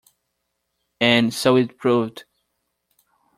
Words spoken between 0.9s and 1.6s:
And so